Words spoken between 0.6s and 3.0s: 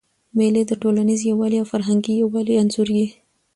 د ټولنیز یووالي او فرهنګي یووالي انځور